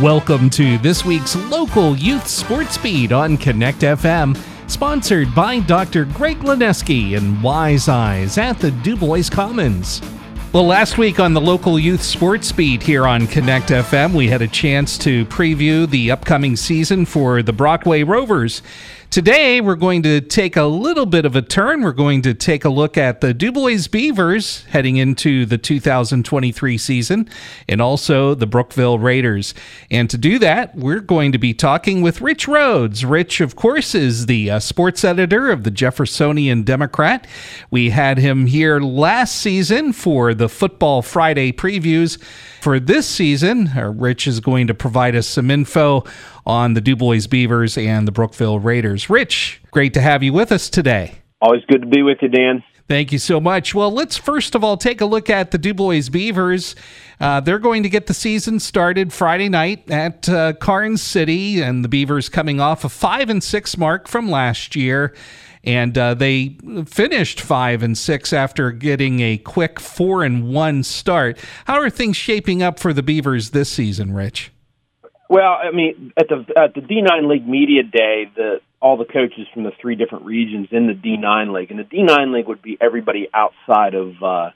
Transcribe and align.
Welcome 0.00 0.50
to 0.50 0.76
this 0.78 1.04
week's 1.04 1.36
local 1.36 1.96
youth 1.96 2.26
sports 2.26 2.76
beat 2.76 3.12
on 3.12 3.36
Connect 3.36 3.78
FM, 3.78 4.36
sponsored 4.68 5.32
by 5.36 5.60
Dr. 5.60 6.04
Greg 6.06 6.38
Lineski 6.38 7.16
and 7.16 7.40
Wise 7.40 7.88
Eyes 7.88 8.36
at 8.36 8.58
the 8.58 8.72
Dubois 8.72 9.30
Commons. 9.30 10.02
Well, 10.52 10.66
last 10.66 10.98
week 10.98 11.20
on 11.20 11.32
the 11.32 11.40
local 11.40 11.78
youth 11.78 12.02
sports 12.02 12.50
beat 12.50 12.82
here 12.82 13.06
on 13.06 13.28
Connect 13.28 13.68
FM, 13.68 14.14
we 14.14 14.26
had 14.26 14.42
a 14.42 14.48
chance 14.48 14.98
to 14.98 15.24
preview 15.26 15.88
the 15.88 16.10
upcoming 16.10 16.56
season 16.56 17.06
for 17.06 17.40
the 17.40 17.52
Brockway 17.52 18.02
Rovers. 18.02 18.62
Today, 19.14 19.60
we're 19.60 19.76
going 19.76 20.02
to 20.02 20.20
take 20.20 20.56
a 20.56 20.64
little 20.64 21.06
bit 21.06 21.24
of 21.24 21.36
a 21.36 21.40
turn. 21.40 21.82
We're 21.82 21.92
going 21.92 22.20
to 22.22 22.34
take 22.34 22.64
a 22.64 22.68
look 22.68 22.98
at 22.98 23.20
the 23.20 23.32
Dubois 23.32 23.86
Beavers 23.86 24.64
heading 24.64 24.96
into 24.96 25.46
the 25.46 25.56
2023 25.56 26.76
season 26.76 27.30
and 27.68 27.80
also 27.80 28.34
the 28.34 28.48
Brookville 28.48 28.98
Raiders. 28.98 29.54
And 29.88 30.10
to 30.10 30.18
do 30.18 30.40
that, 30.40 30.74
we're 30.74 30.98
going 30.98 31.30
to 31.30 31.38
be 31.38 31.54
talking 31.54 32.02
with 32.02 32.20
Rich 32.20 32.48
Rhodes. 32.48 33.04
Rich, 33.04 33.40
of 33.40 33.54
course, 33.54 33.94
is 33.94 34.26
the 34.26 34.50
uh, 34.50 34.58
sports 34.58 35.04
editor 35.04 35.48
of 35.48 35.62
the 35.62 35.70
Jeffersonian 35.70 36.64
Democrat. 36.64 37.24
We 37.70 37.90
had 37.90 38.18
him 38.18 38.46
here 38.46 38.80
last 38.80 39.36
season 39.36 39.92
for 39.92 40.34
the 40.34 40.48
Football 40.48 41.02
Friday 41.02 41.52
previews. 41.52 42.20
For 42.60 42.80
this 42.80 43.06
season, 43.06 43.72
uh, 43.76 43.92
Rich 43.92 44.26
is 44.26 44.40
going 44.40 44.68
to 44.68 44.74
provide 44.74 45.14
us 45.14 45.28
some 45.28 45.50
info 45.50 46.02
on 46.46 46.74
the 46.74 46.80
Dubois 46.80 47.26
Beavers 47.26 47.76
and 47.78 48.06
the 48.06 48.12
Brookville 48.12 48.60
Raiders. 48.60 49.08
Rich, 49.08 49.62
great 49.70 49.94
to 49.94 50.00
have 50.00 50.22
you 50.22 50.32
with 50.32 50.52
us 50.52 50.68
today. 50.68 51.16
Always 51.40 51.62
good 51.68 51.82
to 51.82 51.88
be 51.88 52.02
with 52.02 52.18
you, 52.22 52.28
Dan. 52.28 52.62
Thank 52.86 53.12
you 53.12 53.18
so 53.18 53.40
much. 53.40 53.74
Well, 53.74 53.90
let's 53.90 54.18
first 54.18 54.54
of 54.54 54.62
all 54.62 54.76
take 54.76 55.00
a 55.00 55.06
look 55.06 55.30
at 55.30 55.50
the 55.50 55.58
Dubois 55.58 56.10
Beavers. 56.10 56.76
Uh, 57.18 57.40
they're 57.40 57.58
going 57.58 57.82
to 57.82 57.88
get 57.88 58.06
the 58.06 58.14
season 58.14 58.60
started 58.60 59.10
Friday 59.10 59.48
night 59.48 59.90
at 59.90 60.28
uh, 60.28 60.52
Karns 60.54 61.02
City, 61.02 61.62
and 61.62 61.82
the 61.82 61.88
Beavers 61.88 62.28
coming 62.28 62.60
off 62.60 62.84
a 62.84 62.90
five 62.90 63.30
and 63.30 63.42
six 63.42 63.78
mark 63.78 64.06
from 64.06 64.30
last 64.30 64.76
year, 64.76 65.14
and 65.62 65.96
uh, 65.96 66.12
they 66.12 66.58
finished 66.86 67.40
five 67.40 67.82
and 67.82 67.96
six 67.96 68.34
after 68.34 68.70
getting 68.70 69.20
a 69.20 69.38
quick 69.38 69.80
four 69.80 70.22
and 70.22 70.52
one 70.52 70.82
start. 70.82 71.38
How 71.64 71.80
are 71.80 71.88
things 71.88 72.18
shaping 72.18 72.62
up 72.62 72.78
for 72.78 72.92
the 72.92 73.02
Beavers 73.02 73.50
this 73.50 73.70
season, 73.70 74.12
Rich? 74.12 74.50
Well, 75.28 75.56
I 75.62 75.70
mean, 75.70 76.12
at 76.16 76.28
the 76.28 76.44
at 76.56 76.74
the 76.74 76.80
D9 76.80 77.28
League 77.28 77.48
Media 77.48 77.82
Day, 77.82 78.30
the 78.34 78.60
all 78.80 78.98
the 78.98 79.06
coaches 79.06 79.46
from 79.54 79.64
the 79.64 79.72
three 79.80 79.94
different 79.94 80.26
regions 80.26 80.68
in 80.70 80.86
the 80.86 80.92
D9 80.92 81.54
League, 81.54 81.70
and 81.70 81.80
the 81.80 81.84
D9 81.84 82.34
League 82.34 82.46
would 82.46 82.60
be 82.60 82.76
everybody 82.80 83.28
outside 83.32 83.94
of 83.94 84.22
uh, 84.22 84.50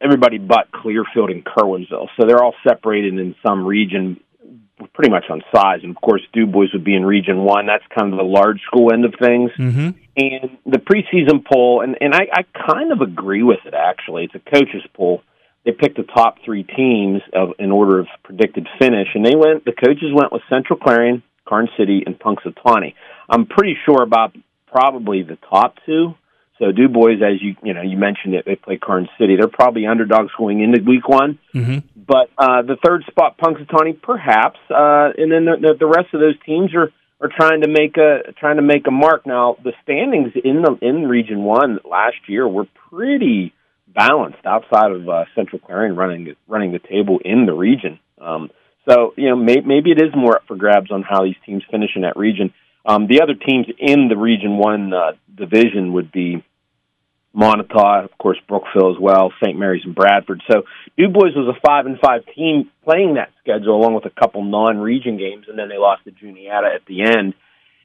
everybody 0.00 0.38
but 0.38 0.70
Clearfield 0.72 1.30
and 1.30 1.44
Curwensville. 1.44 2.08
So 2.18 2.26
they're 2.26 2.42
all 2.42 2.54
separated 2.68 3.14
in 3.14 3.34
some 3.46 3.64
region, 3.64 4.20
pretty 4.92 5.10
much 5.10 5.24
on 5.30 5.42
size. 5.54 5.80
And 5.82 5.96
of 5.96 6.02
course, 6.02 6.20
Dubois 6.34 6.68
would 6.74 6.84
be 6.84 6.94
in 6.94 7.04
Region 7.04 7.44
One. 7.44 7.66
That's 7.66 7.84
kind 7.98 8.12
of 8.12 8.18
the 8.18 8.24
large 8.24 8.60
school 8.66 8.92
end 8.92 9.06
of 9.06 9.14
things. 9.18 9.50
Mm-hmm. 9.58 9.90
And 10.16 10.58
the 10.66 10.78
preseason 10.78 11.42
poll, 11.50 11.80
and 11.80 11.96
and 12.02 12.14
I, 12.14 12.28
I 12.30 12.42
kind 12.70 12.92
of 12.92 13.00
agree 13.00 13.42
with 13.42 13.60
it. 13.64 13.72
Actually, 13.72 14.24
it's 14.24 14.34
a 14.34 14.50
coaches 14.50 14.82
poll 14.92 15.22
they 15.64 15.72
picked 15.72 15.96
the 15.96 16.04
top 16.04 16.36
three 16.44 16.62
teams 16.62 17.22
of, 17.34 17.50
in 17.58 17.70
order 17.70 17.98
of 17.98 18.06
predicted 18.24 18.66
finish, 18.78 19.08
and 19.14 19.24
they 19.24 19.36
went. 19.36 19.64
The 19.64 19.72
coaches 19.72 20.10
went 20.12 20.32
with 20.32 20.42
Central 20.48 20.78
Clarion, 20.78 21.22
Karns 21.46 21.70
City, 21.78 22.02
and 22.06 22.18
Punxsutawney. 22.18 22.94
I'm 23.28 23.46
pretty 23.46 23.76
sure 23.84 24.02
about 24.02 24.34
probably 24.66 25.22
the 25.22 25.36
top 25.50 25.76
two. 25.84 26.14
So 26.58 26.72
Dubois, 26.72 27.14
as 27.14 27.40
you 27.40 27.56
you 27.62 27.72
know, 27.72 27.82
you 27.82 27.96
mentioned 27.96 28.34
it, 28.34 28.44
they 28.44 28.54
play 28.54 28.76
Karns 28.76 29.08
City. 29.18 29.36
They're 29.36 29.48
probably 29.48 29.86
underdogs 29.86 30.30
going 30.36 30.60
into 30.60 30.82
Week 30.82 31.08
One. 31.08 31.38
Mm-hmm. 31.54 31.78
But 31.96 32.30
uh, 32.36 32.62
the 32.62 32.76
third 32.84 33.04
spot, 33.10 33.38
Punxsutawney, 33.38 34.00
perhaps, 34.02 34.58
uh, 34.68 35.08
and 35.16 35.32
then 35.32 35.46
the, 35.46 35.74
the 35.78 35.86
rest 35.86 36.12
of 36.12 36.20
those 36.20 36.36
teams 36.44 36.74
are 36.74 36.92
are 37.20 37.30
trying 37.34 37.62
to 37.62 37.68
make 37.68 37.96
a 37.96 38.32
trying 38.38 38.56
to 38.56 38.62
make 38.62 38.86
a 38.86 38.90
mark. 38.90 39.26
Now 39.26 39.56
the 39.62 39.72
standings 39.82 40.32
in 40.42 40.62
the 40.62 40.76
in 40.82 41.06
Region 41.06 41.42
One 41.42 41.78
last 41.88 42.16
year 42.28 42.46
were 42.46 42.66
pretty 42.90 43.52
balanced 43.94 44.44
outside 44.44 44.92
of 44.92 45.08
uh, 45.08 45.24
Central 45.34 45.60
Clarion 45.60 45.96
running 45.96 46.34
running 46.48 46.72
the 46.72 46.78
table 46.78 47.18
in 47.24 47.46
the 47.46 47.52
region. 47.52 47.98
Um, 48.20 48.50
so 48.88 49.12
you 49.16 49.28
know 49.28 49.36
may, 49.36 49.60
maybe 49.64 49.90
it 49.90 50.00
is 50.00 50.14
more 50.14 50.36
up 50.36 50.42
for 50.46 50.56
grabs 50.56 50.90
on 50.90 51.02
how 51.02 51.24
these 51.24 51.36
teams 51.46 51.62
finish 51.70 51.90
in 51.96 52.02
that 52.02 52.16
region. 52.16 52.52
Um, 52.84 53.06
the 53.06 53.22
other 53.22 53.34
teams 53.34 53.66
in 53.78 54.08
the 54.08 54.16
Region 54.16 54.56
One 54.56 54.92
uh, 54.92 55.12
division 55.36 55.92
would 55.92 56.10
be 56.10 56.42
Montauk, 57.32 58.04
of 58.04 58.18
course, 58.18 58.38
Brookville 58.48 58.94
as 58.94 59.00
well, 59.00 59.32
St. 59.42 59.56
Mary's 59.56 59.84
and 59.84 59.94
Bradford. 59.94 60.42
So 60.50 60.62
Dubois 60.96 61.36
was 61.36 61.54
a 61.54 61.60
five 61.64 61.86
and 61.86 61.98
five 62.00 62.22
team 62.34 62.70
playing 62.84 63.14
that 63.14 63.30
schedule 63.40 63.76
along 63.76 63.94
with 63.94 64.06
a 64.06 64.10
couple 64.10 64.42
non-region 64.42 65.16
games, 65.16 65.46
and 65.48 65.58
then 65.58 65.68
they 65.68 65.78
lost 65.78 66.04
to 66.04 66.10
Juniata 66.10 66.68
at 66.74 66.86
the 66.86 67.02
end. 67.02 67.34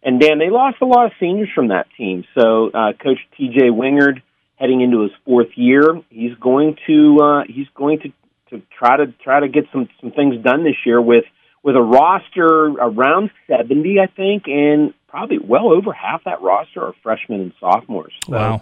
And 0.02 0.20
Dan, 0.20 0.40
they 0.40 0.50
lost 0.50 0.78
a 0.82 0.86
lot 0.86 1.08
of 1.08 1.12
seniors 1.20 1.50
from 1.54 1.70
that 1.70 1.88
team. 1.98 2.26
So 2.38 2.70
uh, 2.70 2.94
Coach 2.94 3.20
T.J. 3.38 3.70
Wingard 3.70 4.22
heading 4.56 4.82
into 4.82 5.02
his 5.04 5.12
fourth 5.26 5.50
year. 5.56 6.02
He's 6.10 6.36
going 6.40 6.78
to 6.88 7.20
uh, 7.22 7.44
he's 7.48 7.68
going 7.76 8.00
to, 8.00 8.10
to 8.50 8.66
try 8.78 8.98
to 8.98 9.08
try 9.24 9.40
to 9.40 9.48
get 9.48 9.66
some 9.72 9.90
some 10.02 10.12
things 10.12 10.42
done 10.44 10.64
this 10.64 10.76
year 10.86 11.02
with 11.02 11.26
with 11.64 11.76
a 11.76 11.82
roster 11.82 12.48
around 12.48 13.32
seventy, 13.48 14.00
I 14.00 14.08
think, 14.08 14.44
and 14.48 14.94
probably 15.08 15.40
well 15.40 15.70
over 15.70 15.94
half 15.94 16.24
that 16.26 16.42
roster 16.42 16.82
are 16.82 16.94
freshmen 17.02 17.42
and 17.42 17.54
sophomores. 17.60 18.14
So, 18.26 18.32
wow. 18.32 18.62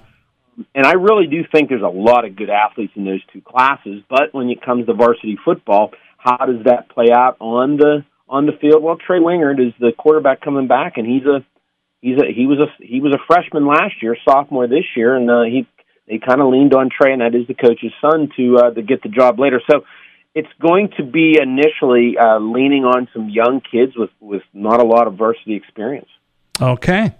And 0.76 0.86
I 0.86 0.94
really 0.94 1.26
do 1.26 1.44
think 1.52 1.70
there's 1.70 1.82
a 1.82 1.88
lot 1.88 2.26
of 2.26 2.36
good 2.36 2.50
athletes 2.50 2.94
in 2.96 3.06
those 3.06 3.22
two 3.34 3.42
classes. 3.42 4.04
But 4.08 4.34
when 4.34 4.50
it 4.50 4.62
comes 4.62 4.86
to 4.86 4.94
varsity 4.94 5.38
football, 5.44 5.92
how 6.18 6.38
does 6.46 6.64
that 6.66 6.90
play 6.90 7.08
out 7.12 7.38
on 7.40 7.78
the 7.78 8.06
on 8.30 8.46
the 8.46 8.54
field? 8.54 8.84
Well, 8.84 8.98
Trey 8.98 9.20
Wingard 9.20 9.60
is 9.60 9.74
the 9.80 9.92
quarterback 9.98 10.42
coming 10.42 10.68
back, 10.68 10.98
and 10.98 11.08
he's 11.08 11.26
a 11.26 11.44
he's 12.02 12.18
a 12.18 12.32
he 12.32 12.46
was 12.46 12.60
a 12.60 12.84
he 12.84 13.00
was 13.00 13.14
a 13.14 13.20
freshman 13.28 13.66
last 13.66 14.02
year, 14.02 14.16
sophomore 14.24 14.68
this 14.68 14.86
year, 14.96 15.16
and 15.16 15.30
uh, 15.30 15.44
he 15.44 15.68
they 16.08 16.20
kind 16.20 16.42
of 16.42 16.48
leaned 16.48 16.74
on 16.74 16.90
Trey, 16.90 17.14
and 17.14 17.22
that 17.22 17.36
is 17.36 17.48
the 17.48 17.54
coach's 17.54 17.94
son, 18.02 18.30
to 18.38 18.58
uh, 18.58 18.70
to 18.72 18.82
get 18.82 19.04
the 19.04 19.10
job 19.10 19.40
later. 19.40 19.62
So 19.70 19.86
it's 20.36 20.50
going 20.60 20.90
to 20.98 21.04
be 21.04 21.38
initially 21.42 22.18
uh, 22.18 22.40
leaning 22.40 22.86
on 22.86 23.08
some 23.14 23.30
young 23.30 23.62
kids 23.62 23.94
with 23.96 24.12
with 24.20 24.44
not 24.54 24.80
a 24.80 24.86
lot 24.86 25.08
of 25.08 25.16
varsity 25.16 25.56
experience. 25.56 26.10
Okay 26.62 27.14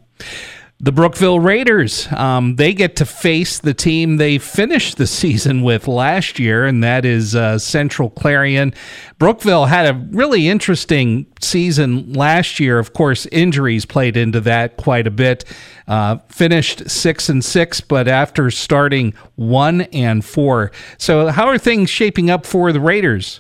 the 0.84 0.92
Brookville 0.92 1.40
Raiders. 1.40 2.12
Um, 2.12 2.58
they 2.58 2.74
get 2.74 2.98
to 2.98 3.06
face 3.06 3.58
the 3.58 3.74
team 3.74 4.18
they 4.18 4.38
finished 4.38 4.98
the 4.98 5.08
season 5.24 5.62
with 5.62 5.88
last 5.88 6.40
year, 6.40 6.66
and 6.66 6.84
that 6.84 7.06
is 7.06 7.36
uh, 7.36 7.58
Central 7.58 8.10
Clarion. 8.10 8.74
Brookville 9.18 9.68
had 9.68 9.86
a 9.86 9.98
really 10.12 10.50
interesting 10.50 11.26
season 11.42 12.12
last 12.12 12.60
year. 12.60 12.80
Of 12.80 12.92
course, 12.92 13.26
injuries 13.28 13.86
played 13.86 14.18
into 14.18 14.42
that 14.42 14.76
quite 14.76 15.08
a 15.08 15.12
bit. 15.12 15.46
Uh, 15.88 16.18
finished 16.28 16.90
six 16.90 17.30
and 17.30 17.44
six, 17.46 17.80
but 17.80 18.10
after 18.10 18.52
starting 18.52 19.14
one 19.36 19.82
and 19.94 20.26
four. 20.26 20.74
So, 20.98 21.28
how 21.30 21.48
are 21.48 21.58
things 21.58 21.90
shaping 21.90 22.30
up 22.30 22.46
for 22.46 22.74
the 22.74 22.82
Raiders? 22.82 23.40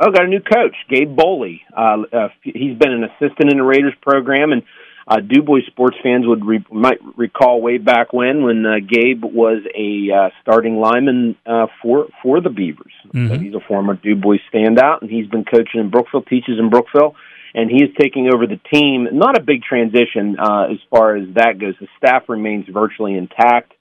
Oh, 0.00 0.10
got 0.10 0.26
a 0.26 0.28
new 0.28 0.40
coach, 0.40 0.76
Gabe 0.90 1.16
Boley. 1.16 1.60
Uh, 1.76 2.02
uh, 2.12 2.28
he's 2.42 2.76
been 2.76 2.92
an 2.92 3.04
assistant 3.04 3.50
in 3.50 3.56
the 3.56 3.64
Raiders 3.64 3.94
program 4.02 4.52
and 4.52 4.62
uh, 5.08 5.20
Dubois 5.20 5.62
sports 5.66 5.96
fans 6.02 6.26
would 6.26 6.44
re- 6.44 6.64
might 6.70 6.98
recall 7.16 7.62
way 7.62 7.78
back 7.78 8.12
when 8.12 8.42
when 8.42 8.66
uh, 8.66 8.74
Gabe 8.86 9.24
was 9.24 9.62
a 9.74 10.14
uh, 10.14 10.28
starting 10.42 10.76
lineman 10.76 11.34
uh, 11.46 11.66
for 11.80 12.08
for 12.22 12.42
the 12.42 12.50
Beavers. 12.50 12.92
Mm-hmm. 13.06 13.28
So 13.28 13.38
he's 13.40 13.54
a 13.54 13.66
former 13.66 13.94
Dubois 13.94 14.38
standout, 14.52 15.00
and 15.00 15.10
he's 15.10 15.26
been 15.26 15.44
coaching 15.44 15.80
in 15.80 15.88
Brookville, 15.88 16.22
teaches 16.22 16.58
in 16.58 16.68
Brookville, 16.68 17.16
and 17.54 17.70
he 17.70 17.82
is 17.82 17.90
taking 17.98 18.28
over 18.32 18.46
the 18.46 18.60
team. 18.70 19.08
Not 19.12 19.38
a 19.38 19.42
big 19.42 19.62
transition 19.62 20.36
uh, 20.38 20.66
as 20.72 20.78
far 20.90 21.16
as 21.16 21.34
that 21.36 21.58
goes. 21.58 21.74
The 21.80 21.88
staff 21.96 22.24
remains 22.28 22.66
virtually 22.68 23.14
intact. 23.16 23.72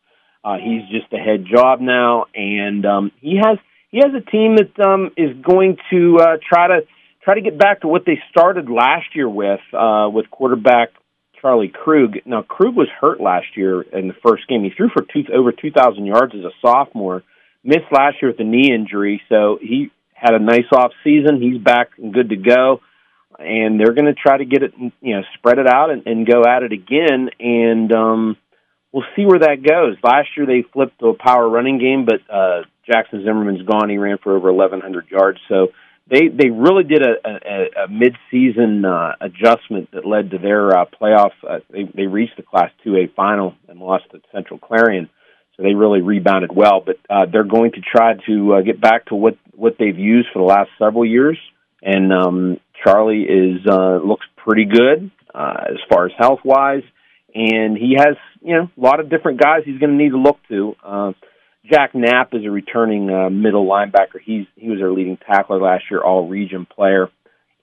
Uh, 0.46 0.56
he's 0.64 0.88
just 0.90 1.12
a 1.12 1.18
head 1.18 1.46
job 1.46 1.82
now, 1.82 2.28
and 2.34 2.86
um, 2.86 3.12
he 3.20 3.36
has 3.36 3.58
he 3.92 3.98
has 3.98 4.14
a 4.16 4.32
team 4.32 4.56
that 4.56 4.80
um, 4.80 5.12
is 5.18 5.36
going 5.44 5.76
to 5.90 6.20
uh, 6.22 6.38
try 6.48 6.68
to 6.68 6.80
try 7.22 7.36
to 7.36 7.42
get 7.42 7.58
back 7.58 7.82
to 7.82 7.90
what 7.90 8.06
they 8.06 8.18
started 8.32 8.70
last 8.70 9.08
year 9.14 9.28
with 9.28 9.60
uh, 9.74 10.08
with 10.10 10.32
quarterback 10.32 10.92
Charlie 11.42 11.72
Krug. 11.74 12.18
Now 12.26 12.42
Krug 12.42 12.76
was 12.76 12.88
hurt 13.00 13.20
last 13.20 13.56
year 13.56 13.82
in 13.82 14.08
the 14.08 14.16
first 14.26 14.48
game. 14.48 14.64
He 14.64 14.72
threw 14.76 14.90
for 14.90 15.04
two, 15.04 15.24
over 15.34 15.52
2,000 15.52 16.06
yards 16.06 16.34
as 16.36 16.44
a 16.44 16.52
sophomore. 16.62 17.24
Missed 17.64 17.92
last 17.92 18.18
year 18.22 18.32
with 18.32 18.40
a 18.40 18.44
knee 18.44 18.72
injury, 18.74 19.22
so 19.30 19.58
he 19.62 19.92
had 20.14 20.34
a 20.34 20.40
nice 20.40 20.66
off 20.74 20.92
season. 21.04 21.42
He's 21.42 21.62
back 21.62 21.90
and 21.98 22.14
good 22.14 22.30
to 22.30 22.36
go, 22.36 22.82
and 23.38 23.80
they're 23.80 23.94
going 23.94 24.06
to 24.06 24.14
try 24.14 24.38
to 24.38 24.46
get 24.46 24.64
it, 24.64 24.74
you 24.78 25.16
know, 25.16 25.22
spread 25.38 25.60
it 25.60 25.68
out 25.68 25.90
and, 25.92 26.08
and 26.08 26.28
go 26.28 26.44
at 26.48 26.64
it 26.64 26.72
again. 26.72 27.30
And 27.40 27.92
um, 27.94 28.38
we'll 28.92 29.06
see 29.16 29.26
where 29.26 29.40
that 29.40 29.64
goes. 29.64 29.98
Last 30.04 30.30
year 30.38 30.46
they 30.46 30.64
flipped 30.72 31.00
to 31.00 31.08
a 31.08 31.14
power 31.14 31.48
running 31.48 31.78
game, 31.78 32.06
but 32.06 32.22
uh, 32.34 32.62
Jackson 32.86 33.24
Zimmerman's 33.24 33.68
gone. 33.68 33.90
He 33.90 33.98
ran 33.98 34.18
for 34.18 34.36
over 34.36 34.52
1,100 34.52 35.12
yards, 35.12 35.40
so 35.50 35.68
they 36.10 36.28
they 36.28 36.50
really 36.50 36.84
did 36.84 37.02
a, 37.02 37.16
a, 37.26 37.84
a 37.86 37.88
mid-season 37.90 38.86
uh, 38.86 39.14
adjustment 39.22 39.92
that 39.92 40.06
led 40.06 40.32
to 40.32 40.38
their 40.38 40.78
uh, 40.78 40.86
playoff. 41.00 41.32
Uh, 41.48 41.60
they 41.70 41.84
they 41.94 42.08
reached 42.08 42.38
the 42.38 42.44
Class 42.44 42.72
2A 42.86 43.14
final 43.16 43.56
and 43.68 43.80
lost 43.80 44.06
to 44.12 44.22
Central 44.32 44.60
Clarion, 44.60 45.10
so 45.56 45.64
they 45.64 45.74
really 45.74 46.02
rebounded 46.02 46.52
well. 46.56 46.82
But 46.86 46.98
uh, 47.10 47.26
they're 47.32 47.44
going 47.44 47.72
to 47.74 47.82
try 47.82 48.14
to 48.28 48.56
uh, 48.56 48.62
get 48.62 48.80
back 48.80 49.06
to 49.08 49.16
what 49.16 49.38
what 49.54 49.76
they've 49.78 49.98
used 49.98 50.30
for 50.34 50.40
the 50.40 50.46
last 50.46 50.70
several 50.80 51.06
years 51.06 51.38
and 51.82 52.12
um, 52.12 52.60
Charlie 52.84 53.24
is 53.24 53.66
uh, 53.70 53.98
looks 53.98 54.26
pretty 54.36 54.66
good 54.66 55.12
uh, 55.34 55.56
as 55.70 55.78
far 55.90 56.06
as 56.06 56.12
health 56.18 56.40
wise, 56.44 56.84
and 57.34 57.78
he 57.78 57.96
has 57.98 58.16
you 58.42 58.56
know 58.56 58.70
a 58.76 58.82
lot 58.82 59.00
of 59.00 59.10
different 59.10 59.40
guys 59.42 59.62
he's 59.66 59.80
going 59.80 59.98
to 59.98 60.04
need 60.04 60.12
to 60.12 60.20
look 60.20 60.40
to. 60.50 60.76
Uh, 60.84 61.14
Jack 61.70 61.94
Knapp 61.94 62.34
is 62.34 62.46
a 62.46 62.52
returning 62.52 63.10
uh, 63.10 63.30
middle 63.30 63.66
linebacker. 63.66 64.20
He's 64.24 64.46
he 64.56 64.70
was 64.70 64.82
our 64.82 64.92
leading 64.92 65.18
tackler 65.18 65.60
last 65.60 65.86
year, 65.90 66.02
all 66.02 66.28
region 66.28 66.66
player, 66.66 67.10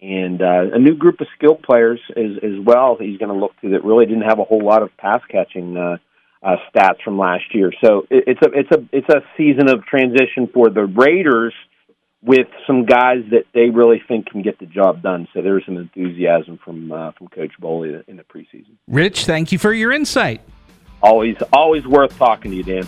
and 0.01 0.41
uh, 0.43 0.75
a 0.75 0.79
new 0.79 0.97
group 0.97 1.21
of 1.21 1.27
skilled 1.37 1.63
players 1.63 2.01
as 2.11 2.37
as 2.43 2.65
well. 2.65 2.97
He's 2.99 3.19
going 3.19 3.33
to 3.33 3.39
look 3.39 3.53
to 3.63 3.71
that 3.71 3.85
really 3.85 4.07
didn't 4.07 4.29
have 4.29 4.39
a 4.39 4.45
whole 4.45 4.65
lot 4.65 4.83
of 4.83 4.97
pass 4.97 5.23
catching 5.31 5.77
uh, 5.77 5.97
uh, 6.43 6.57
stats 6.75 7.03
from 7.03 7.19
last 7.19 7.45
year. 7.55 7.73
So 7.83 8.07
it, 8.11 8.25
it's 8.27 8.41
a 8.43 8.51
it's 8.53 8.71
a 8.71 8.89
it's 8.93 9.09
a 9.09 9.23
season 9.37 9.69
of 9.71 9.85
transition 9.85 10.49
for 10.53 10.71
the 10.71 10.85
Raiders 10.85 11.55
with 12.23 12.49
some 12.67 12.87
guys 12.87 13.19
that 13.31 13.45
they 13.53 13.71
really 13.71 14.03
think 14.07 14.27
can 14.31 14.43
get 14.43 14.59
the 14.59 14.67
job 14.67 15.03
done. 15.03 15.29
So 15.35 15.43
there's 15.43 15.65
some 15.65 15.77
enthusiasm 15.77 16.59
from 16.63 16.93
uh, 16.93 17.13
from 17.13 17.29
Coach 17.29 17.53
Boley 17.61 18.07
in 18.09 18.17
the 18.17 18.25
preseason. 18.25 18.77
Rich, 18.89 19.25
thank 19.25 19.53
you 19.53 19.59
for 19.59 19.73
your 19.73 19.93
insight. 19.93 20.43
Always 21.03 21.37
always 21.53 21.87
worth 21.87 22.17
talking 22.19 22.51
to 22.51 22.57
you, 22.57 22.63
Dan. 22.63 22.87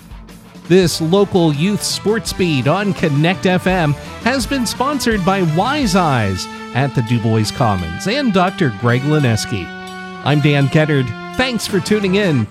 This 0.69 1.01
local 1.01 1.55
youth 1.55 1.83
sports 1.83 2.31
speed 2.31 2.67
on 2.67 2.93
Connect 2.93 3.45
FM 3.45 3.95
has 4.25 4.49
been 4.49 4.67
sponsored 4.67 5.25
by 5.25 5.43
Wise 5.57 5.95
Eyes 5.95 6.45
at 6.75 6.93
the 6.95 7.03
Dubois 7.03 7.53
Commons 7.53 8.09
and 8.09 8.33
Dr. 8.33 8.75
Greg 8.81 9.03
Lineski. 9.03 9.65
I'm 10.25 10.41
Dan 10.41 10.67
Kettard. 10.67 11.07
Thanks 11.37 11.69
for 11.69 11.79
tuning 11.79 12.17
in. 12.17 12.49